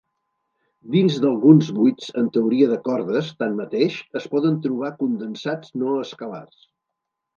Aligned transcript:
Dins 0.95 1.17
d'alguns 1.25 1.67
buits 1.79 2.07
en 2.23 2.31
teoria 2.37 2.69
de 2.73 2.79
cordes, 2.87 3.29
tanmateix, 3.43 3.99
es 4.21 4.27
poden 4.35 4.57
trobar 4.65 4.91
condensats 5.03 5.77
no 5.83 6.01
escalars. 6.07 6.65